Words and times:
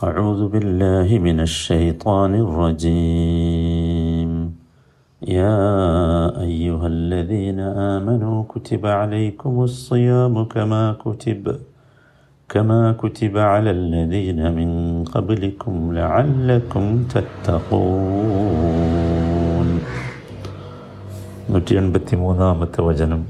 أعوذ 0.00 0.40
بالله 0.48 1.08
من 1.26 1.38
الشيطان 1.48 2.32
الرجيم 2.46 4.30
يا 5.22 5.60
أيها 6.48 6.86
الذين 6.96 7.60
آمنوا 7.94 8.36
كتب 8.52 8.82
عليكم 9.00 9.54
الصيام 9.68 10.34
كما 10.54 10.82
كتب 11.04 11.44
كما 12.50 12.82
كتب 13.02 13.34
على 13.52 13.70
الذين 13.70 14.40
من 14.58 14.70
قبلكم 15.14 15.74
لعلكم 16.00 16.84
تتقون 17.14 18.48
നൂറ്റി 21.52 21.74
എൺപത്തി 21.80 22.14
മൂന്നാമത്തെ 22.20 22.80
വചനം 22.88 23.22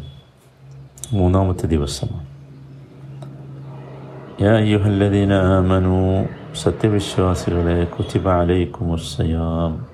മൂന്നാമത്തെ 1.19 1.67
ദിവസമാണ് 1.73 2.27
യാ 4.43 4.53
അയ്യുഹല്ലദീന 4.61 5.33
ആമനു 5.55 5.97
സത്യവിശ്വാസികളെ 6.56 7.86
കുത്തിബ 7.86 8.30
അലൈക്കുമുസ്സയാം 8.30 9.88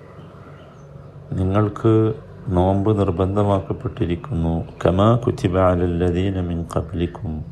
നിങ്ങൾക്ക് 1.31 2.13
നോമ്പ് 2.47 2.99
നിർബന്ധമാക്കപ്പെട്ടിരിക്കുന്നു. 2.99 4.63
കമാ 4.85 5.15
കുത്തിബ 5.15 5.57
അലല്ലദീന 5.57 6.41
മിൻ 6.41 6.65
കബലിക്കും 6.75 7.45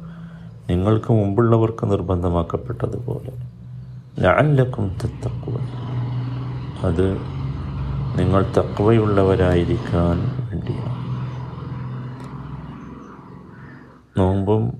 നിങ്ങൾക്ക് 0.69 1.13
മുമ്പുള്ളവർക്ക് 1.13 1.91
നിർബന്ധമാക്കപ്പെട്ടതുപോലെ. 1.91 3.33
ലഅല്ലക്കും 4.21 4.87
തത്തക്കുവ 4.87 5.57
അത് 6.83 7.17
നിങ്ങൾ 8.19 8.45
തക്വയുള്ളവരായിരിക്കാൻ 8.57 10.47
വേണ്ടിയാണ്. 10.47 11.01
നോമ്പും 14.17 14.73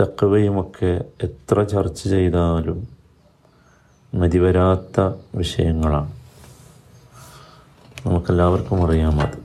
തക്കവയുമൊക്കെ 0.00 1.04
എത്ര 1.22 1.62
ചർച്ച 1.62 2.08
ചെയ്താലും 2.08 2.99
മതിവരാത്ത 4.14 5.00
വിഷയങ്ങളാണ്. 5.34 6.12
നമുക്കെല്ലാവർക്കും 8.06 8.86
അറിയാം 8.86 9.20
അത്. 9.20 9.38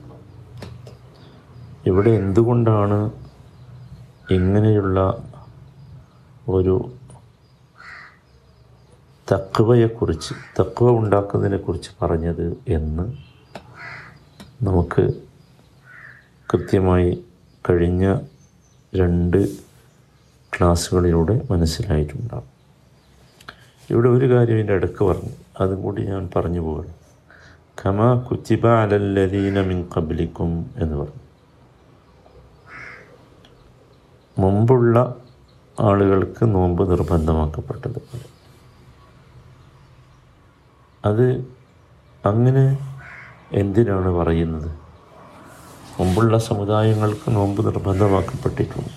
ഇവിടെ 1.86 2.10
എന്തുകൊണ്ടാണ് 2.10 3.10
ഇങ്ങനെയുള്ള 4.30 5.24
ഒരു 6.48 6.90
തക്വയെക്കുറിച്ച് 9.32 10.34
ഉണ്ടാക്കുന്നതിനെ 10.60 10.98
ഉണ്ടാക്കുന്നതിനെക്കുറിച്ച് 10.98 11.90
പറഞ്ഞത് 12.02 12.62
എന്ന് 12.68 13.12
നമുക്ക് 14.62 15.14
കൃത്യമായി 16.52 17.24
കഴിഞ്ഞ 17.70 18.18
രണ്ട് 18.96 19.48
ക്ലാസ്സുകളിലൂടെ 20.52 21.40
മനസ്സിലായിട്ടുണ്ടാകും. 21.50 22.55
ഇവിടെ 23.90 24.08
ഒരു 24.08 24.34
കാര്യം 24.34 24.54
ഇതിന്റെ 24.54 24.72
ഇടയ്ക്ക് 24.72 25.04
പറഞ്ഞു. 25.04 25.30
അതും 25.60 25.82
കൂടി 25.82 26.02
ഞാൻ 26.02 26.30
പറഞ്ഞു 26.36 26.60
പോകണം 26.60 26.94
ഖമ 27.84 28.14
കുത്തിബ 28.18 28.66
അലല്ലദീന 28.66 29.60
മിൻ 29.60 29.88
കബലിക്കും 29.96 30.70
എന്ന് 30.76 30.96
പറഞ്ഞു. 30.96 31.22
മുമ്പുള്ള 34.38 35.14
ആളുകൾക്ക് 35.80 36.44
നോമ്പ് 36.44 36.90
നിർബന്ധമാക്കപ്പെട്ടതുപോലെ 36.90 38.24
അത് 41.04 41.26
അങ്ങനെ 42.24 42.78
എന്തിനാണ് 43.52 44.08
പറയുന്നത്? 44.08 44.70
മുമ്പുള്ള 46.00 46.38
സമുദായങ്ങൾക്ക് 46.38 47.28
നോമ്പ് 47.28 47.66
നിർബന്ധമാക്കപ്പെട്ടിട്ടുണ്ട്. 47.66 48.94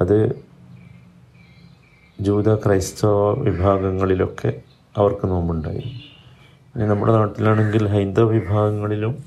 അത് 0.00 0.47
ജൂത 2.20 2.54
ക്രൈസ്തവ 2.54 3.32
വിഭാഗങ്ങളിലൊക്കെ 3.42 4.62
അവർക്ക് 4.96 5.26
നോമ്പുണ്ടായിരുന്നു 5.30 6.00
ഇനി 6.76 6.86
നമ്മുടെ 6.86 7.12
നാട്ടിലാണെങ്കിൽ 7.12 7.88
ഹൈന്ദവ 7.88 8.30
വിഭാഗങ്ങളിലും 8.30 9.24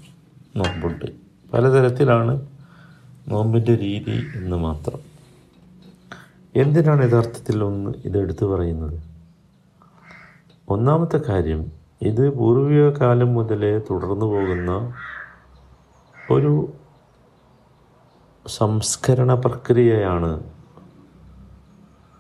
നോമ്പുണ്ട്. 0.56 1.06
പലതരത്തിലാണ് 1.54 2.48
നോമ്പിന്റെ 3.28 3.76
രീതി 3.76 4.28
എന്ന് 4.36 4.58
മാത്രം. 4.58 5.00
എന്തിനാണ് 6.56 7.10
യഥാർത്ഥത്തിൽ 7.10 7.64
ഒന്ന് 7.64 7.92
ഇത് 8.06 8.18
എടുത്തു 8.18 8.46
പറയുന്നത്? 8.46 9.02
ഒന്നാമത്തെ 10.70 11.20
കാര്യം 11.30 11.72
ഇത് 12.02 12.38
പൂർവിക 12.38 12.90
കാലം 12.90 13.34
മുതലേ 13.34 13.80
തുടർന്നു 13.80 14.26
പോകുന്ന 14.26 14.94
ഒരു 16.32 16.74
സംസ്കരണ 18.48 19.34
പ്രക്രിയയാണ് 19.34 20.61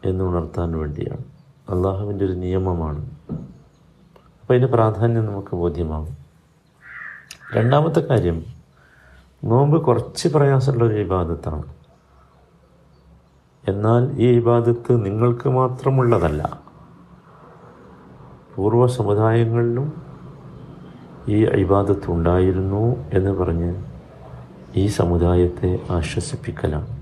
എന്നുണർത്താൻ 0.05 0.71
വേണ്ടിയാണ്. 0.71 1.23
അള്ളാഹുവിന്റെ 1.71 2.25
ഒരു 2.25 2.33
നിയമമാണ്. 2.33 3.09
അപ്പോൾ 4.41 4.53
അതിന്റെ 4.53 4.67
പ്രാധാന്യം 4.67 5.25
നമുക്ക് 5.25 5.55
ബോധ്യമാകും. 5.55 6.17
രണ്ടാമത്തെ 7.55 7.99
കാര്യം 7.99 8.43
നോമ്പ് 9.43 9.85
കുറച്ച് 9.85 10.27
പ്രയാസമുള്ള 10.27 10.83
ഒരു 10.83 10.93
ഇബാദത്താണ്. 10.93 11.63
എന്നാൽ 13.67 14.11
ഈ 14.19 14.35
വിവാദത്ത് 14.35 15.05
നിങ്ങൾക്ക് 15.05 15.49
മാത്രമുള്ളതല്ല 15.49 16.59
പൂർവ 18.55 18.87
സമുദായങ്ങളിലും 18.87 20.01
ഈ 21.27 21.45
ഇബാദത്ത് 21.45 22.11
ഉണ്ടായിരുന്നു 22.11 23.09
എന്ന് 23.13 23.31
പറഞ്ഞ് 23.31 23.83
ഈ 24.75 24.87
സമുദായത്തെ 24.87 25.79
ആശ്വസിപ്പിക്കലാണ്. 25.89 27.00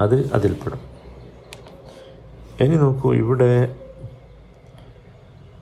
അത് 0.00 0.32
അതിൽപ്പെടും. 0.32 0.80
ഇനി 2.60 2.76
നോക്കൂ 2.76 3.14
ഇവിടെ 3.14 3.76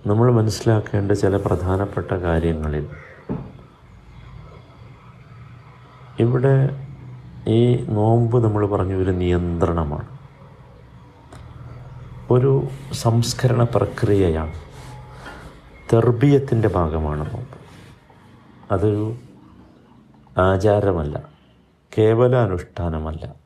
നമ്മൾ 0.06 0.32
മനസ്സിലാക്കേണ്ട 0.32 1.12
ചില 1.12 1.36
പ്രധാനപ്പെട്ട 1.36 2.12
കാര്യങ്ങളിൽ. 2.12 2.90
ഇവിടെ 6.20 6.86
ഈ 7.48 7.86
നോമ്പ് 7.88 8.44
നമ്മൾ 8.44 8.66
പറഞ്ഞു 8.66 8.94
ഒരു 8.94 9.10
നിയന്ത്രണമാണ്. 9.10 10.18
ഒരു 12.30 12.68
സംസ്കരണ 12.92 13.62
പ്രക്രിയയാണ്. 13.64 14.54
തെർബീയത്തിന്റെ 15.92 16.68
ഭാഗമാണ് 16.68 17.34
നോമ്പ്. 17.34 17.58
അതൊരു 18.72 19.14
ആചാരമല്ല 20.38 21.28
കേവല 21.98 22.36
അനുഷ്ഠാനമല്ല. 22.36 23.43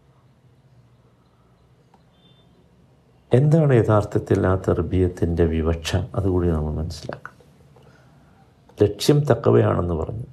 എന്താണ് 3.33 3.75
യഥാർത്ഥത്തിൽ 3.75 4.47
ആ 4.47 4.55
തെർബീയത്തിന്റെ 4.55 5.44
വിവക്ഷ? 5.44 5.97
അതുകൂടി 5.97 6.49
നമ്മൾ 6.49 6.72
മനസ്സിലാക്കണം. 6.72 7.39
ലക്ഷ്യം 8.83 9.21
തക്കവയാണെന്ന് 9.21 9.94
പറഞ്ഞു. 9.94 10.25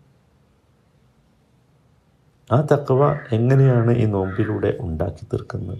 ആ 2.52 2.62
തക്കവ 2.62 3.14
എങ്ങനെയാണ് 3.14 3.92
ഈ 3.92 4.06
നോമ്പിലൂടെ 4.06 4.78
ഉണ്ടാക്കി 4.80 5.26
തീർക്കുന്നത്? 5.26 5.80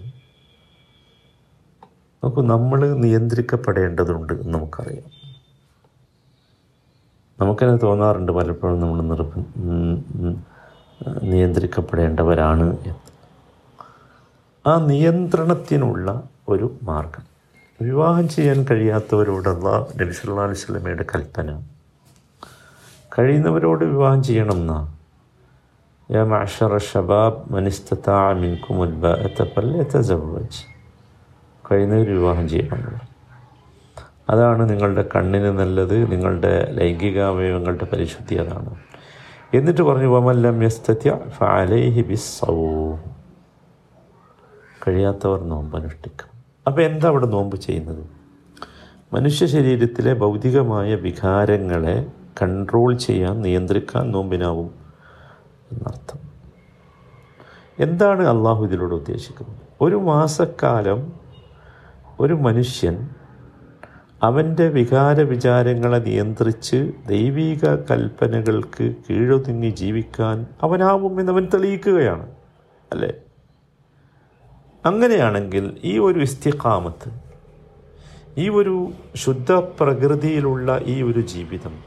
നോക്കൂ 2.24 2.42
നമ്മൾ 2.42 2.94
നിയന്ത്രിക്കപ്പെടേണ്ടതുണ്ട് 2.94 4.32
എന്ന് 4.32 4.54
നമുക്കറിയാം. 4.54 5.16
നമുക്കെന്നെ 7.40 7.76
തോന്നാറുണ്ട് 7.76 8.32
പലപ്പോഴും 8.32 8.80
നമ്മൾ 8.80 9.02
നിർബ 9.02 9.30
നിയന്ത്രിക്കപ്പെടേണ്ടവരാണ് 11.22 12.78
എന്ന്. 12.78 12.94
ആ 14.68 14.86
നിയന്ത്രണത്തിനുള്ള 14.86 16.28
ഒരു 16.48 16.66
മാർഗം. 16.82 17.24
വിവാഹം 17.80 18.28
ചെയ്യാൻ 18.28 18.58
കഴിയാത്തവരോടുള്ള 18.70 19.68
നബി 19.98 20.14
വസല്ലമയുടെ 20.52 21.04
കൽപ്പന. 21.12 21.48
കഴിയുന്നവരോട് 23.12 23.84
വിവാഹം 23.84 24.22
ചെയ്യണം 24.22 24.60
ഷബാബ് 26.88 27.40
മൻ 27.54 27.66
ഇസ്തതാഅ 27.70 28.26
മിൻകും 28.40 28.78
അൽബാഅത 28.82 29.38
ഫല്യതസവ്വജ് 29.54 30.60
കഴിയുന്നവർ 31.64 32.08
വിവാഹം 32.16 32.46
ചെയ്യണം 32.48 33.04
അതാണ് 34.28 34.62
നിങ്ങളുടെ 34.70 35.04
കണ്ണിന് 35.14 35.50
നല്ലത് 35.58 35.96
നിങ്ങളുടെ 36.12 36.52
ലൈംഗികാവയവങ്ങളുടെ 36.78 37.86
പരിശുദ്ധി 37.92 38.34
അതാണ്. 38.44 38.72
എന്നിട്ട് 39.52 39.82
പറഞ്ഞു 39.82 40.08
വമല്ലം 40.14 40.56
യസ്തത്യ 40.64 41.10
ഫഅലൈഹി 41.36 42.02
ബിസ്സൗ 42.10 42.56
കഴിയാത്തവർ 44.84 45.40
നോമ്പ് 45.52 45.76
അനുഷ്ഠിക്കണം 45.78 46.35
അപ്പോൾ 46.66 46.82
എന്താ 46.82 47.08
അവിടെ 47.08 47.26
നോമ്പ് 47.26 47.56
ചെയ്യുന്നത്? 47.56 48.06
മനുഷ്യ 49.12 49.46
ശരീരത്തിലെ 49.46 50.14
ഭൗതികമായ 50.14 50.94
വികാരങ്ങളെ 50.94 52.06
കൺട്രോൾ 52.42 52.96
ചെയ്യാൻ 52.96 53.40
നിയന്ത്രിക്കാൻ 53.40 54.10
നോമ്പിനാവും 54.10 54.74
എന്നർത്ഥം. 55.72 56.20
എന്താണ് 57.78 58.26
അള്ളാഹു 58.26 58.64
ഇതിലൂടെ 58.64 58.94
ഉദ്ദേശിക്കുന്നത്? 58.94 59.56
ഒരു 59.80 59.96
മാസക്കാലം 59.96 61.12
ഒരു 62.20 62.34
മനുഷ്യൻ 62.34 63.08
അവന്റെ 64.22 64.68
വികാര 64.68 65.20
വിചാരങ്ങളെ 65.20 65.98
നിയന്ത്രിച്ച് 65.98 66.92
ദൈവിക 67.06 67.74
കൽപ്പനകൾക്ക് 67.90 68.94
കീഴൊതുങ്ങി 69.10 69.70
ജീവിക്കാൻ 69.70 70.46
അവനാവുമെന്ന് 70.62 71.32
അവൻ 71.32 71.48
തെളിയിക്കുകയാണ്. 71.54 72.26
അല്ലേ? 72.92 73.12
അങ്ങനെയാണെങ്കിൽ 74.86 75.80
ഈ 75.84 75.98
ഒരു 75.98 76.18
ഇസ്തിഖാമത്ത് 76.18 77.20
ഈ 78.38 78.48
ഒരു 78.48 78.90
ശുദ്ധ 79.16 79.52
പ്രകൃതിയിലുള്ള 79.52 80.80
ഈ 80.84 81.02
ഒരു 81.02 81.20
ജീവിതം 81.20 81.78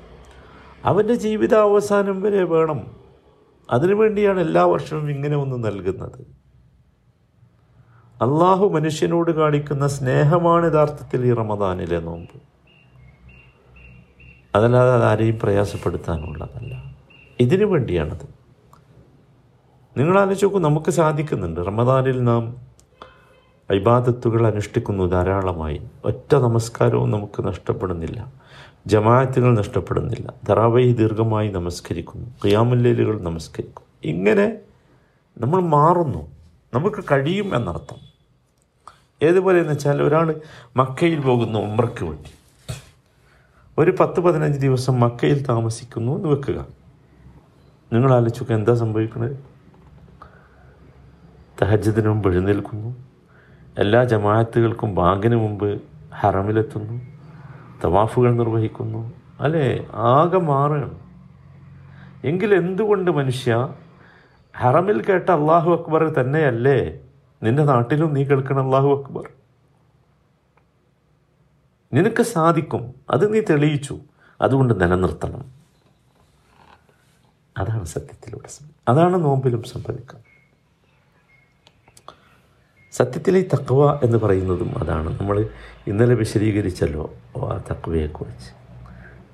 അവന്റെ 0.86 1.13
ജീവിതാവസാനം 1.13 2.22
വരെ 2.22 2.44
വേണം. 2.44 2.92
അതിനുവേണ്ടിയാണ് 3.72 4.40
എല്ലാ 4.40 4.63
വർഷവും 4.63 5.10
ഇങ്ങനെ 5.12 5.38
ഒന്ന് 5.38 5.68
നൽകുന്നത്. 5.68 6.22
അള്ളാഹു 8.22 8.68
മനുഷ്യനോട് 8.68 9.31
കാണിക്കുന്ന 9.31 9.88
സ്നേഹമാണ് 9.88 10.74
യഥാർത്ഥത്തിൽ 10.74 11.25
ഈ 11.25 11.34
റമദാനിലെ 11.34 12.00
നോമ്പ്. 12.00 12.42
അതല്ലാതെ 14.56 14.94
അത് 14.94 15.04
ആരെയും 15.04 15.40
പ്രയാസപ്പെടുത്താനുള്ളതല്ല. 15.40 16.96
ഇതിനു 17.40 17.66
വേണ്ടിയാണത്. 17.66 18.40
നിങ്ങൾ 19.98 20.19
ആലോചിച്ച് 20.19 20.46
നോക്കൂ 20.46 20.60
നമുക്ക് 20.60 20.92
സാധിക്കുന്നുണ്ട് 20.92 21.60
റമദാനിൽ 21.60 22.24
നാം 22.24 22.69
ഇബാദത്തുകൾ 23.74 24.48
അനുഷ്ഠിക്കുന്നു 24.48 25.04
ധാരാളമായി. 25.04 25.81
ഒറ്റ 26.06 26.36
നമസ്കാരവും 26.36 27.12
നമുക്ക് 27.12 27.48
നഷ്ടപ്പെടുന്നില്ല. 27.48 28.33
ജമാഅത്തുകൾ 28.88 29.57
നഷ്ടപ്പെടുന്നില്ല. 29.57 30.33
ധറാവൈ 30.50 30.94
ദീർഘമായി 30.94 31.51
നമസ്കരിക്കുന്നു. 31.51 32.30
ഖിയാമുല്ലേലുകൾ 32.45 33.21
നമസ്കരിക്കുന്നു. 33.21 34.16
ഇങ്ങനെ 34.16 34.57
നമ്മൾ 35.38 35.62
മാറുന്നു. 35.62 36.31
നമുക്ക് 36.74 37.04
കഴിയും 37.12 37.56
എന്നർത്ഥം. 37.56 38.10
ഏതുപോലെ 39.24 39.60
എന്ന് 39.60 39.72
വെച്ചാൽ 39.72 40.01
ഒരാൾ 40.01 40.42
മക്കയിൽ 40.77 41.19
പോകുന്നു 41.19 41.60
ഉമ്രയ്ക്ക് 41.60 42.04
വേണ്ടി. 42.04 42.31
ഒരു 43.77 43.95
പത്ത് 44.00 44.19
പതിനഞ്ച് 44.19 44.60
ദിവസം 44.60 45.00
മക്കയിൽ 45.00 45.44
താമസിക്കുന്നു 45.44 46.15
എന്ന് 46.15 46.30
വെക്കുക. 46.30 46.65
നിങ്ങൾ 47.94 48.13
ആലോചിക്കുക 48.13 48.56
എന്താ 48.56 48.74
സംഭവിക്കുന്നത് 48.74 49.38
തഹജത്തിന് 51.62 52.07
മുമ്പ് 52.07 52.30
എഴുന്നേൽക്കുന്നു. 52.30 53.09
എല്ലാ 53.80 54.04
ജമാഅത്തുകൾക്കും 54.04 54.96
ബാങ്കിന് 54.96 55.36
മുമ്പ് 55.36 55.81
ഹറമിലെത്തുന്നു 56.14 57.02
തവാഫുകൾ 57.86 58.34
നിർവഹിക്കുന്നു. 58.34 59.14
അല്ലേ? 59.40 59.88
ആകെ 59.94 60.38
മാറുകയാണ് 60.38 61.00
എങ്കിൽ 62.24 62.56
എന്തുകൊണ്ട് 62.56 63.12
മനുഷ്യ 63.12 63.74
ഹറമിൽ 64.58 65.04
കേട്ട 65.04 65.30
അള്ളാഹു 65.30 65.72
അക്ബർ 65.72 66.10
തന്നെയല്ലേ? 66.10 67.00
നിന്റെ 67.44 67.64
നാട്ടിലും 67.64 68.14
നീ 68.14 68.24
കേൾക്കണം 68.24 68.66
അള്ളാഹു 68.66 69.04
അക്ബർ. 69.04 69.30
നിനക്ക് 71.94 72.24
സാധിക്കും. 72.24 72.94
അത് 73.10 73.34
നീ 73.34 73.42
തെളിയിച്ചു. 73.50 74.00
അതുകൊണ്ട് 74.42 74.82
നിലനിർത്തണം. 74.82 75.52
അതാണ് 77.58 77.86
സത്യത്തിലൂടെ 77.86 78.50
അതാണ് 78.88 79.24
നോമ്പിലും 79.24 79.64
സംഭവിക്കുക 79.64 80.29
സത്യത്തിൽ 82.91 83.38
ഈ 83.38 83.47
തക്വ 83.53 84.00
എന്ന് 84.03 84.18
പറയുന്നതും 84.18 84.80
അതാണ്. 84.80 85.19
നമ്മൾ 85.19 85.45
ഇന്നലെ 85.88 86.15
വിശദീകരിച്ചല്ലോ. 86.15 87.13
ആ 87.38 87.57
തക്വയെക്കുറിച്ച് 87.71 88.59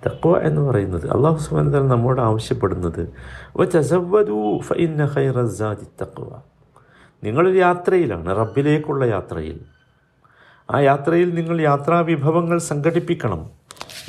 തക്വ 0.10 0.38
എന്ന് 0.38 0.62
പറയുന്നത് 0.62 1.12
അള്ളാഹു 1.12 1.44
സുബാൻ 1.44 1.72
തല 1.72 1.82
നമ്മോട് 1.82 2.22
ആവശ്യപ്പെടുന്നത് 2.22 3.14
തക്വ 3.56 4.62
ഫഇന്ന 4.62 5.04
ഖൈറ 5.04 5.46
സ്സാദി 5.46 5.86
തഖ്വ." 6.04 6.38
നിങ്ങളൊരു 7.24 7.58
യാത്രയിലാണ് 7.58 8.36
റബ്ബിലേക്കുള്ള 8.38 9.06
യാത്രയിൽ. 9.06 9.60
ആ 10.72 10.80
യാത്രയിൽ 10.80 11.36
നിങ്ങൾ 11.36 11.62
യാത്രാ 11.62 12.00
വിഭവങ്ങൾ 12.00 12.58
സംഘടിപ്പിക്കണം. 12.58 13.50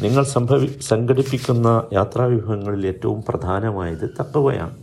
നിങ്ങൾ 0.01 0.23
സംഭവി 0.23 0.67
സംഘടിപ്പിക്കുന്ന 0.67 1.85
യാത്രാ 1.93 2.25
വിഭവങ്ങളിൽ 2.25 2.87
ഏറ്റവും 2.87 3.23
പ്രധാനമായത് 3.29 4.09
തക്കവയാണ് 4.21 4.77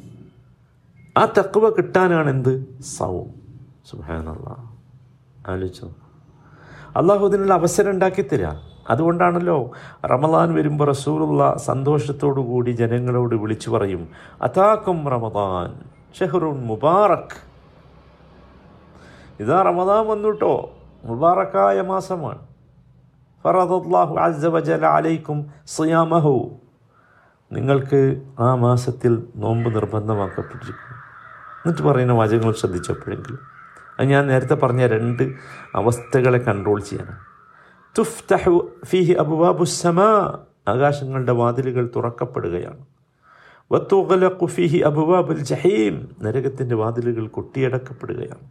ആ 1.17 1.25
തക്കവ 1.25 1.69
കിട്ടാനാണ് 1.69 2.29
എന്ത് 2.29 2.65
സൗം. 2.97 3.42
സുബാനല്ല 3.85 4.73
ആലോചിച്ചു. 5.47 5.85
അള്ളാഹു 6.95 7.27
അതിനുള്ള 7.27 7.53
അവസരം 7.53 7.89
ഉണ്ടാക്കി 7.89 8.21
തരാം. 8.21 8.73
അതുകൊണ്ടാണല്ലോ 8.89 9.71
റമദാൻ 10.05 10.53
വരുമ്പോൾ 10.53 10.87
റസൂലുള്ള 10.87 11.57
സന്തോഷത്തോടു 11.57 12.41
കൂടി 12.41 12.71
ജനങ്ങളോട് 12.71 13.35
വിളിച്ചു 13.35 13.69
പറയും 13.69 14.07
അതാക്കും 14.41 15.07
റമദാൻ 15.07 15.83
ഷെഹ്റുൻ 16.19 16.67
മുബാറക്. 16.67 17.53
ഇതാ 19.39 19.61
റമദാൻ 19.61 20.07
വന്നുട്ടോ. 20.07 20.77
മുബാറക്കായ 21.03 21.81
മാസമാണ്. 21.81 22.39
അലൈക്കും 24.85 25.51
നിങ്ങൾക്ക് 27.51 28.21
ആ 28.39 28.55
മാസത്തിൽ 28.55 29.27
നോമ്പ് 29.35 29.75
നിർബന്ധമാക്കപ്പെട്ടിരിക്കുന്നു. 29.75 30.97
എന്നിട്ട് 31.65 31.81
പറയുന്ന 31.81 32.13
വാചകങ്ങൾ 32.13 32.53
ശ്രദ്ധിച്ചപ്പോഴെങ്കിലും 32.53 33.52
അത് 33.99 34.07
ഞാൻ 34.07 34.27
നേരത്തെ 34.27 34.53
പറഞ്ഞ 34.53 34.87
രണ്ട് 34.87 35.23
അവസ്ഥകളെ 35.75 36.37
കൺട്രോൾ 36.37 36.81
ചെയ്യാനാണ് 36.81 37.33
തുഫ്തഹു 37.99 38.71
ഫിഹി 38.85 39.13
അബുബാബുസമ 39.13 40.01
ആകാശങ്ങളുടെ 40.67 41.31
വാതിലുകൾ 41.31 41.89
തുറക്കപ്പെടുകയാണ്. 41.95 42.85
വത്തുഗലഖു 43.71 44.33
കുഫിഹി 44.33 44.77
അബുബാബുൽ 44.77 45.39
ജഹീം 45.39 46.15
നരകത്തിന്റെ 46.21 46.75
വാതിലുകൾ 46.75 47.27
കൊട്ടിയടക്കപ്പെടുകയാണ്. 47.27 48.49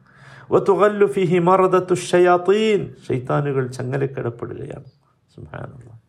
വത്തുഗല്ലു 0.52 1.06
ഫിഹി 1.06 1.38
മറദത്തു 1.38 1.94
ഷയാത്തീൻ 1.94 2.94
ഷെയ്ത്താനുകൾ 3.08 3.66
ചങ്ങലക്കിടപ്പെടുകയാണ്. 3.66 4.84
സുഹാനുള്ള 5.34 6.02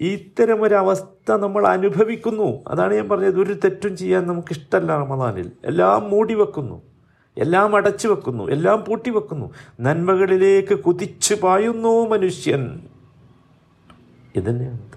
ഇത്തരമൊരവസ്ഥ 0.00 1.32
നമ്മൾ 1.32 1.66
അനുഭവിക്കുന്നു. 1.66 2.64
അതാണ് 2.68 2.94
ഞാൻ 2.94 3.08
പറഞ്ഞത്. 3.08 3.40
ഒരു 3.40 3.52
തെറ്റും 3.52 3.96
ചെയ്യാൻ 3.96 4.26
നമുക്കിഷ്ടമല്ല 4.26 4.96
റമദാനിൽ. 4.96 5.52
എല്ലാം 5.64 6.10
മൂടി 6.10 6.34
വെക്കുന്നു 6.34 6.89
എല്ലാം 7.36 7.76
അടച്ചു 7.76 8.08
വെക്കുന്നു 8.08 8.44
എല്ലാം 8.50 8.84
പൂട്ടി 8.84 9.10
വെക്കുന്നു. 9.10 9.50
നന്മകളിലേക്ക് 9.80 10.74
കുതിച്ചു 10.78 11.34
പായുന്നു 11.34 12.08
മനുഷ്യൻ. 12.08 12.80
ഇതന്നെയാണ് 14.36 14.90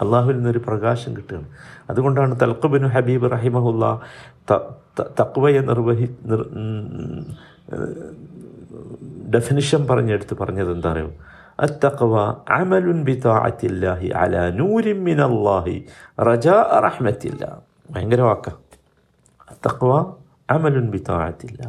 അള്ളാഹുവിൽ 0.00 0.36
നിന്നൊരു 0.36 0.58
പ്രകാശം 0.58 1.16
കിട്ടുകയാണ്. 1.16 1.48
അതുകൊണ്ടാണ് 1.90 2.40
തൽക്കബിനു 2.40 2.86
ഹബീബ് 2.86 3.32
റഹിമഹുല്ല 3.32 4.00
തക്വയെ 5.20 5.60
നിർവഹി 5.60 6.16
നിർ 6.22 6.40
ഡെഫിനിഷൻ 9.34 9.86
പറഞ്ഞെടുത്ത് 9.86 10.36
പറഞ്ഞത് 10.40 10.72
എന്താണോ 10.72 11.12
മിനല്ലാഹി 14.92 15.84
ഭയങ്കര 17.90 18.20
വാക്ക. 18.20 18.48
അത്തക്വ 19.50 20.14
അമലുൻ 20.50 20.90
ബിത്താഴത്തില്ല 20.90 21.62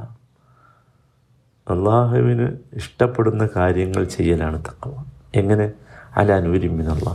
അള്ളാഹുവിന് 1.68 2.58
ഇഷ്ടപ്പെടുന്ന 2.74 3.50
കാര്യങ്ങൾ 3.56 4.04
ചെയ്യലാണ് 4.04 4.66
തക്കവ 4.66 5.04
എങ്ങനെ? 5.36 5.72
അലാനൂരിമിനുള്ള 6.16 7.10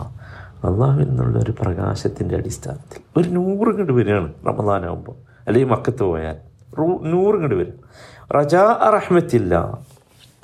അള്ളാഹുവിൽ 0.64 1.08
നിന്നുള്ള 1.08 1.38
ഒരു 1.38 1.50
പ്രകാശത്തിന്റെ 1.50 2.36
അടിസ്ഥാനത്തിൽ. 2.36 3.00
ഒരു 3.16 3.28
നൂറ് 3.28 3.74
കണ്ട് 3.76 3.92
വരികയാണ് 3.92 4.34
റമദാനാകുമ്പോൾ 4.46 5.14
അല്ലെങ്കിൽ 5.46 5.68
മക്കത്ത് 5.68 6.02
പോയാൽ. 6.02 6.36
നൂറ് 7.02 7.40
കണ്ട് 7.40 7.54
വരും 7.54 7.78
റജാ 8.32 8.90
റഹ്മത്തില്ല. 8.94 9.54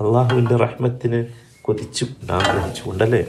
അള്ളാഹുവിന്റെ 0.01 0.57
റഹ്മത്തിന് 0.57 1.27
കൊതിച്ചു 1.63 2.07
ആഗ്രഹിച്ചുകൊണ്ടല്ലേ 2.31 3.27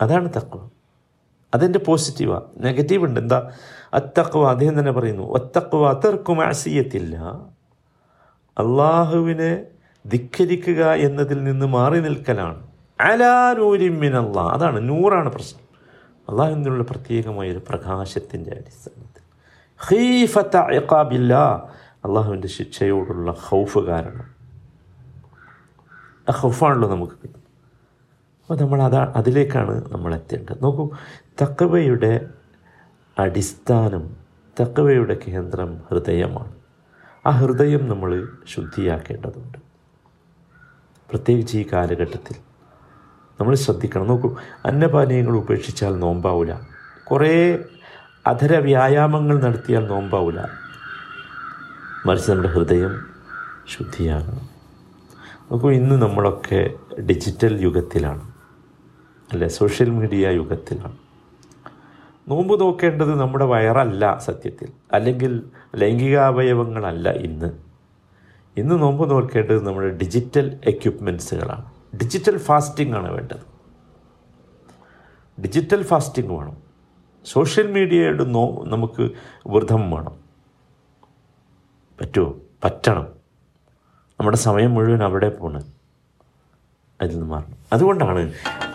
അതാണ് 0.00 0.28
തക്വ 0.30 0.68
അതിന്റെ 1.56 1.78
പോസിറ്റീവാ 1.78 2.42
നെഗറ്റീവ് 2.58 3.04
ഉണ്ട്. 3.04 3.20
എന്താ? 3.20 3.50
അത്തക്കുവ 3.94 4.50
അദ്ദേഹം 4.50 4.78
തന്നെ 4.78 4.92
പറയുന്നു 4.92 5.22
ഒത്തക്കുവ 5.22 5.88
അതർക്കും 5.88 6.44
ആസിയത്തില്ല 6.44 7.16
അള്ളാഹുവിനെ 8.58 9.64
ധിക്കരിക്കുക 10.06 10.92
എന്നതിൽ 10.92 11.44
നിന്ന് 11.44 11.66
മാറി 11.66 12.00
നിൽക്കലാണ്. 12.00 12.66
അലാനൂരിമിനല്ലാ 13.00 14.48
അതാണ് 14.48 14.88
നൂറാണ് 14.88 15.32
പ്രശ്നം. 15.32 15.66
അള്ളാഹുവിനുള്ള 16.28 16.82
പ്രത്യേകമായ 16.82 17.50
ഒരു 17.50 17.62
പ്രകാശത്തിന്റെ 17.68 18.50
അടിസ്ഥാനത്തിൽ. 18.50 19.22
ഹീഫത്ത 19.88 20.56
അള്ളാഹുവിന്റെ 22.04 22.48
ശിക്ഷയോടുള്ള 22.48 23.32
ഹൗഫ് 23.32 23.78
കാരണം. 23.78 24.36
ആ 26.28 26.32
ഹൗഫാണല്ലോ 26.32 26.90
നമുക്ക് 26.90 27.12
കിട്ടുന്നത്. 27.12 27.45
അപ്പോൾ 28.46 28.60
നമ്മൾ 28.60 28.82
അതാ 28.82 29.12
അതിലേക്കാണ് 29.16 29.92
നമ്മൾ 29.92 30.14
എത്തേണ്ടത്. 30.14 30.62
നോക്കൂ 30.62 30.90
തക്കവയുടെ 31.42 32.28
അടിസ്ഥാനം 33.18 34.16
തക്കവയുടെ 34.60 35.18
കേന്ദ്രം 35.28 35.78
ഹൃദയമാണ്. 35.90 36.52
ആ 37.26 37.30
ഹൃദയം 37.30 37.88
നമ്മൾ 37.88 38.28
ശുദ്ധിയാക്കേണ്ടതുണ്ട്. 38.46 39.58
പ്രത്യേകിച്ച് 41.10 41.58
ഈ 41.58 41.66
കാലഘട്ടത്തിൽ 41.72 42.34
നമ്മൾ 43.40 43.54
ശ്രദ്ധിക്കണം. 43.54 44.06
നോക്കൂ 44.06 44.36
അന്നപാനീയങ്ങൾ 44.64 45.36
ഉപേക്ഷിച്ചാൽ 45.36 45.98
നോമ്പാവില്ല 45.98 46.68
കുറേ 47.10 47.58
അധര 48.26 48.58
വ്യായാമങ്ങൾ 48.58 49.40
നടത്തിയാൽ 49.40 49.86
നോമ്പാവില്ല 49.86 50.48
മറിച്ച് 52.06 52.30
നമ്മുടെ 52.30 52.48
ഹൃദയം 52.48 53.06
ശുദ്ധിയാകണം. 53.68 54.48
നോക്കൂ 55.50 55.70
ഇന്ന് 55.70 56.02
നമ്മളൊക്കെ 56.02 56.70
ഡിജിറ്റൽ 57.00 57.60
യുഗത്തിലാണ്. 57.60 58.35
അല്ലെ? 59.32 59.48
സോഷ്യൽ 59.48 59.90
മീഡിയ 59.90 60.28
യുഗത്തിലാണ്. 60.28 60.96
നോമ്പ് 62.28 62.60
നോക്കേണ്ടത് 62.60 63.20
നമ്മുടെ 63.20 63.44
വയറല്ല 63.44 64.18
സത്യത്തിൽ. 64.18 64.68
അല്ലെങ്കിൽ 64.92 65.50
ലൈംഗികാവയവങ്ങളല്ല 65.76 67.10
ഇന്ന്. 67.10 67.50
ഇന്ന് 68.56 68.82
നോമ്പ് 68.82 69.10
നോക്കേണ്ടത് 69.10 69.66
നമ്മുടെ 69.66 69.88
ഡിജിറ്റൽ 69.88 70.60
എക്യുപ്മെൻസുകളാണ് 70.64 71.72
ഡിജിറ്റൽ 71.96 72.38
ഫാസ്റ്റിംഗ് 72.38 72.96
ആണ് 72.96 73.12
വേണ്ടത്. 73.12 73.56
ഡിജിറ്റൽ 75.40 75.82
ഫാസ്റ്റിംഗ് 75.82 76.32
വേണം. 76.32 76.56
സോഷ്യൽ 77.24 77.72
മീഡിയയുടെ 77.72 78.24
നോ 78.24 78.64
നമുക്ക് 78.64 79.10
വ്രതം 79.46 79.90
വേണം. 79.90 80.16
പറ്റുമോ 82.00 82.34
പറ്റണം. 82.64 83.06
നമ്മുടെ 84.20 84.36
സമയം 84.36 84.74
മുഴുവൻ 84.74 85.02
അവിടെ 85.02 85.28
പോണ്. 85.28 85.75
അതിൽ 87.02 87.12
നിന്ന് 87.12 87.26
മാറണം. 87.26 87.56
അതുകൊണ്ടാണ് 87.72 88.32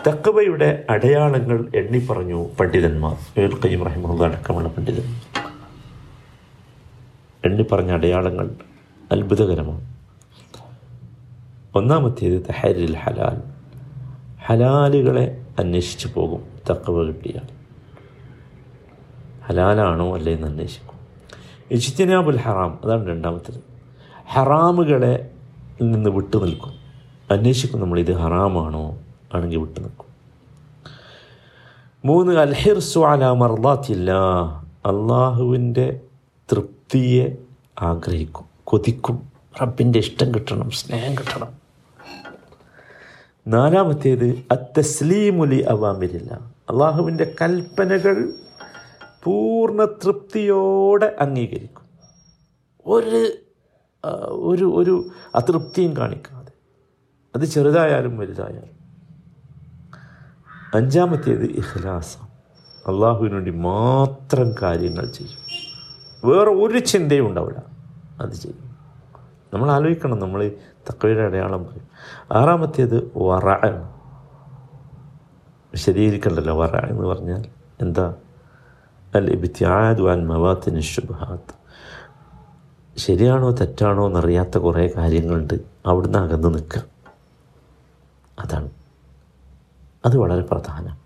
തക്കവയുടെ 0.08 0.84
അടയാളങ്ങൾ 0.90 1.68
എണ്ണി 1.76 2.06
പറഞ്ഞു 2.06 2.46
പണ്ഡിതന്മാർ. 2.60 3.16
കയ്യം 3.64 3.82
റഹിമുള്ള 3.82 4.24
അടക്കമുള്ള 4.24 4.68
പണ്ഡിതൻ. 4.68 5.20
എണ്ണി 7.44 7.62
പറഞ്ഞ 7.72 7.90
അടയാളങ്ങൾ 7.90 8.50
അത്ഭുതകരമാണ്. 9.12 9.92
ഒന്നാമത്തേത് 11.74 12.42
തഹരിൽ 12.42 12.96
ഹലാൽ. 12.96 13.42
ഹലാലുകളെ 14.46 15.46
അന്വേഷിച്ചു 15.58 16.08
പോകും. 16.14 16.44
തക്കവ 16.70 17.02
കിട്ടിയാൽ. 17.02 17.48
ഹലാലാണോ 19.46 20.14
അല്ലേ 20.14 20.32
എന്ന് 20.32 20.46
അന്വേഷിക്കും. 20.48 20.92
ഇജ്തിനാബുൽ 21.70 22.36
ഹറാം 22.36 22.78
അതാണ് 22.84 23.06
രണ്ടാമത്തേത്. 23.06 23.60
ഹറാമുകളെ 24.28 25.30
നിന്ന് 25.82 26.10
വിട്ടു 26.10 26.36
നിൽക്കും. 26.36 26.81
അന്വേഷിക്കും 27.32 27.80
നമ്മൾ 27.80 27.98
ഇത് 27.98 28.12
ഹറാമാണോ 28.12 28.98
ആണെങ്കിൽ 29.34 29.58
വിട്ടു 29.58 29.80
നിൽക്കും. 29.80 30.06
മൂന്ന് 32.04 32.32
അൽഹിർസു 32.32 33.00
അല 33.00 33.30
മർദാത്തില്ല. 33.30 34.10
അള്ളാഹുവിന്റെ 34.86 36.00
തൃപ്തിയെ 36.52 37.36
ആഗ്രഹിക്കും 37.82 38.46
കൊതിക്കും. 38.64 39.32
റബ്ബിന്റെ 39.62 39.98
ഇഷ്ടം 39.98 40.34
കിട്ടണം 40.34 40.70
സ്നേഹം 40.70 41.14
കിട്ടണം. 41.14 41.52
നാലാമത്തേത് 43.46 44.44
അത്തസ്ലീമുലി 44.50 45.60
അവാമിരില്ല. 45.62 46.34
അള്ളാഹുവിന്റെ 46.70 47.34
കൽപ്പനകൾ 47.42 48.32
പൂർണ 49.24 49.84
തൃപ്തിയോടെ 49.84 51.16
അംഗീകരിക്കും. 51.20 51.82
ഒരു 52.86 53.32
ഒരു 54.28 54.64
ഒരു 54.64 55.06
അതൃപ്തിയും 55.34 55.96
കാണിക്കാതെ 55.96 56.41
അത് 57.36 57.44
ചെറുതായാലും 57.44 58.18
വലുതായാലും. 58.18 58.82
അഞ്ചാമത്തേത് 60.74 61.44
ഇഖ്ലാസ 61.44 62.16
അള്ളാഹുവിന് 62.88 63.34
വേണ്ടി 63.34 63.50
മാത്രം 63.50 64.54
കാര്യങ്ങൾ 64.62 65.06
ചെയ്യും. 65.06 65.40
വേറെ 66.30 66.50
ഒരു 66.50 66.78
ചിന്തയും 66.78 67.28
ഉണ്ടാവില്ല. 67.28 67.62
അത് 68.20 68.32
ചെയ്യും. 68.32 68.76
നമ്മൾ 69.54 69.70
ആലോചിക്കണം 69.70 70.18
നമ്മൾ 70.18 70.52
തക്കവയുടെ 70.90 71.20
അടയാളം 71.20 71.64
പറയും 71.64 71.88
ആറാമത്തേത് 72.32 73.12
വറ 73.16 73.66
വിശദീകരിക്കണ്ടല്ലോ 75.72 76.60
വറ 76.60 76.76
എന്ന് 76.76 77.06
പറഞ്ഞാൽ 77.06 77.44
എന്താ? 77.80 78.14
അൽ 79.14 79.30
ഇബ്തിയാദു 79.30 80.12
അൻ 80.12 80.26
മവാത്തിന് 80.26 80.80
ശുഭാത്ത് 80.80 81.54
ശരിയാണോ 82.98 83.50
തെറ്റാണോ 83.50 84.06
എന്നറിയാത്ത 84.06 84.58
കുറേ 84.58 84.92
കാര്യങ്ങളുണ്ട്. 84.96 85.54
അവിടുന്ന് 85.86 86.18
അകന്ന് 86.18 86.54
നിൽക്കുക. 86.54 86.91
അതാണ്. 88.38 88.70
അത് 90.06 90.18
വളരെ 90.18 90.42
പ്രധാനം. 90.42 90.96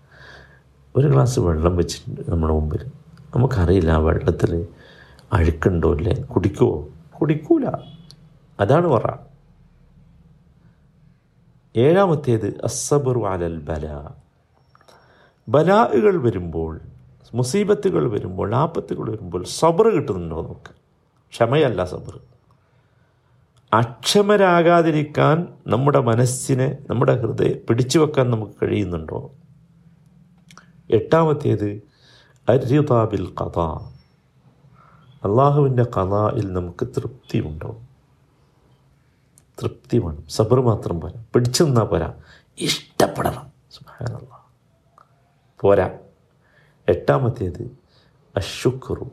ഒരു 0.95 1.07
ഗ്ലാസ് 1.07 1.39
വെള്ളം 1.39 1.75
വെച്ചിട്ടുണ്ട് 1.75 2.31
നമ്മുടെ 2.31 2.53
മുമ്പിൽ. 2.53 2.91
നമുക്കറിയില്ല 3.35 3.91
ആ 3.91 3.97
വെള്ളത്തിൽ 3.97 4.67
അഴുക്കുണ്ടോ 5.33 5.95
ഇല്ലേ? 5.95 6.21
കുടിക്കുമോ 6.21 6.87
കുടിക്കൂല. 7.13 7.65
അതാണ് 8.59 8.87
പറ 8.87 9.15
ഏഴാമത്തേത് 11.75 12.61
അസബറു 12.63 13.19
അലൽ 13.19 13.59
ബല. 13.59 14.09
ബലാഹുകൾ 15.49 16.17
വരുമ്പോൾ 16.17 16.79
മുസീബത്തുകൾ 17.33 18.09
വരുമ്പോൾ 18.09 18.55
ആപത്തുകൾ 18.55 19.11
വരുമ്പോൾ 19.11 19.43
സബർ 19.43 19.87
കിട്ടുന്നുണ്ടോ 19.87 20.41
നമുക്ക് 20.41 20.71
ക്ഷമയല്ല 21.31 21.83
സബർ 21.83 22.19
അക്ഷമരാകാതിരിക്കാൻ 23.73 25.47
നമ്മുടെ 25.67 25.99
മനസ്സിനെ 25.99 26.77
നമ്മുടെ 26.89 27.21
ഹൃദയം 27.21 27.59
പിടിച്ചു 27.69 27.99
വെക്കാൻ 27.99 28.31
നമുക്ക് 28.31 28.65
കഴിയുന്നുണ്ടോ? 28.65 29.31
എട്ടാമത്തേത് 30.89 31.81
അരിതാബിൽ 32.49 33.35
കഥ 33.41 33.59
അള്ളാഹുവിന്റെ 35.25 35.83
കഥയിൽ 35.83 36.53
നമുക്ക് 36.53 36.87
തൃപ്തിയുണ്ടോ? 36.87 37.81
തൃപ്തി 39.61 39.97
വേണം 39.97 40.27
സബർ 40.27 40.61
മാത്രം 40.61 41.01
പോരാ. 41.01 41.23
പിടിച്ചു 41.33 41.63
നിന്നാൽ 41.63 41.83
പോരാ. 41.83 42.13
ഇഷ്ടപ്പെടണം. 42.59 43.47
സുബ്ഹാനല്ലാഹ് 43.71 44.51
പോരാ. 45.59 45.89
എട്ടാമത്തേത് 46.89 47.77
അശുക്കുറു 48.35 49.11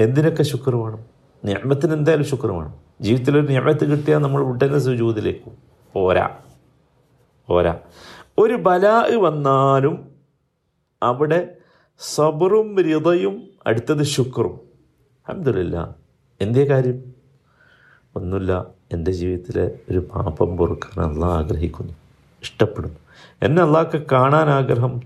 എന്തിനൊക്കെ 0.00 0.42
ശുക്ർ 0.42 0.76
വേണം? 0.76 1.04
ഞാമത്തിന് 1.44 1.92
എന്തായാലും 1.92 2.26
ശുക്ർ 2.26 2.52
വേണം. 2.52 2.87
ജീവിതത്തിലൊരു 3.00 3.52
ഞാമത്ത് 3.52 3.84
കിട്ടിയാൽ 3.84 4.18
നമ്മൾ 4.18 4.42
ഉടനെ 4.42 4.78
സുജൂതിലേക്ക്. 4.78 5.52
പോരാ. 5.92 6.36
പോരാ. 7.46 7.78
ഒരു 8.38 8.54
ബലാ 8.54 9.08
വന്നാലും 9.16 10.08
അവിടെ 11.02 11.56
സബറും 11.98 12.74
ഹൃദയും 12.74 13.48
അടുത്തത് 13.66 14.02
ശുക്രും 14.02 14.60
അഹമ്മദില്ല 15.28 15.94
എന്തേ 16.40 16.64
കാര്യം? 16.64 17.14
ഒന്നുമില്ല. 18.16 18.66
എന്റെ 18.92 19.10
ജീവിതത്തിലെ 19.10 19.78
ഒരു 19.90 19.98
പാപം 19.98 20.56
പൊറുക്കാൻ 20.56 21.14
അള്ളാഹ് 21.14 21.44
ആഗ്രഹിക്കുന്നു. 21.44 21.92
ഇഷ്ടപ്പെടുന്നു. 22.42 22.98
എന്നെ 23.42 23.62
അള്ളാഹ്ക്ക് 23.62 24.06
കാണാൻ 24.12 24.48
ആഗ്രഹം 24.48 25.00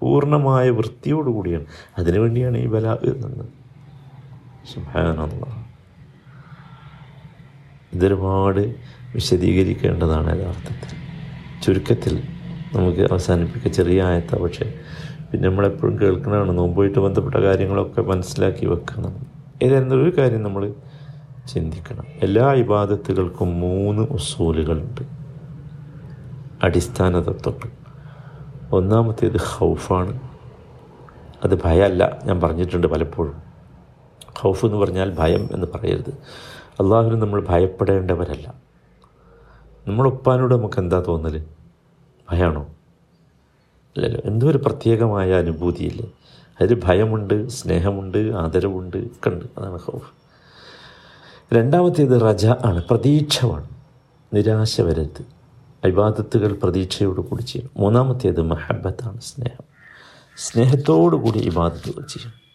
പൂർണമായ 0.00 0.70
വൃത്തിയോടുകൂടിയാണ്. 0.70 1.66
അതിനുവേണ്ടിയാണ് 1.98 2.58
ഈ 2.58 2.66
ബലാ 2.66 2.94
എന്നത് 2.94 3.46
സുബ്ഹാനല്ലാഹ് 4.74 5.57
ഇതൊരുപാട് 7.94 8.74
വിശദീകരിക്കേണ്ടതാണ് 9.14 10.40
യഥാർത്ഥത്തിൽ. 10.40 10.98
ചുരുക്കത്തിൽ 11.62 12.22
നമുക്ക് 12.74 13.00
അവസാനിപ്പിക്കുക 13.00 13.72
ചെറിയ 13.72 14.02
ആയത്ത 14.02 14.36
പക്ഷേ 14.36 14.74
പിന്നെ 15.32 15.48
നമ്മളെപ്പോഴും 15.48 16.00
കേൾക്കണതാണ്. 16.00 16.58
നോമ്പുമായിട്ട് 16.58 16.98
ബന്ധപ്പെട്ട 16.98 17.34
കാര്യങ്ങളൊക്കെ 17.34 18.02
മനസ്സിലാക്കി 18.02 18.66
വെക്കണം. 18.66 19.26
ഏതായിരുന്നു 19.62 19.94
ഒരു 19.94 20.18
കാര്യം 20.18 20.42
നമ്മൾ 20.42 20.74
ചിന്തിക്കണം. 21.48 22.04
എല്ലാ 22.22 22.52
ഇബാദത്തുകൾക്കും 22.52 23.60
മൂന്ന് 23.60 24.02
ഉസൂലുകളുണ്ട്. 24.02 25.00
അടിസ്ഥാന 26.62 27.20
തത്വങ്ങൾ. 27.20 27.70
ഒന്നാമത്തേത് 28.72 29.36
ഹൗഫാണ് 29.36 30.20
അത് 31.44 31.62
ഭയമല്ല. 31.62 32.18
ഞാൻ 32.24 32.40
പറഞ്ഞിട്ടുണ്ട് 32.40 32.86
പലപ്പോഴും. 32.86 33.34
ഹൗഫ് 34.38 34.66
എന്ന് 34.66 34.76
പറഞ്ഞാൽ 34.76 35.14
ഭയം 35.18 35.48
എന്ന് 35.52 35.66
പറയരുത്. 35.74 36.12
അള്ളാഹുവിന് 36.80 37.22
നമ്മൾ 37.22 37.46
ഭയപ്പെടേണ്ടവരല്ല. 37.48 38.54
നമ്മൾ 39.86 40.06
ഉപ്പാനോട് 40.06 40.54
നമുക്ക് 40.54 40.78
എന്താ 40.78 41.04
തോന്നൽ 41.08 41.44
ഭയമാണോ 42.30 42.62
അല്ലല്ലോ 43.96 44.20
എന്തോ 44.24 44.48
ഒരു 44.48 44.58
പ്രത്യേകമായ 44.58 45.32
അനുഭൂതിയില്ലേ. 45.32 46.12
അതിൽ 46.60 46.80
ഭയമുണ്ട് 46.84 47.48
സ്നേഹമുണ്ട് 47.48 48.18
ആദരവുണ്ട് 48.18 48.96
ഒക്കെ 48.96 49.28
ഉണ്ട്. 49.28 49.44
അതാണ് 49.58 49.78
ഹോഫ്. 49.78 50.12
രണ്ടാമത്തേത് 51.54 52.20
റജ 52.20 52.46
ആണ്. 52.46 52.84
പ്രതീക്ഷമാണ് 52.84 53.68
നിരാശ 54.34 54.80
വരരുത്. 54.80 55.22
അഭിവാദത്തുകൾ 55.84 56.58
പ്രതീക്ഷയോട് 56.62 57.20
കൂടി 57.20 57.42
ചെയ്യണം. 57.42 57.70
മൂന്നാമത്തേത് 57.76 58.42
മഹബത്താണ് 58.42 59.20
സ്നേഹം. 59.20 59.64
സ്നേഹത്തോടു 60.36 61.16
കൂടി 61.16 61.38
ഇബാദത്തുകൾ 61.38 62.06
ചെയ്യണം. 62.06 62.47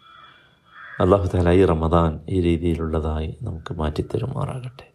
അള്ളാഹു 1.00 1.28
താല 1.28 1.52
ഈ 1.52 1.66
റമദാൻ 1.66 2.20
ഈ 2.30 2.42
രീതിയിലുള്ളതായി 2.42 3.38
നമുക്ക് 3.42 3.74
മാറ്റിത്തരുമാറാകട്ടെ. 3.74 4.93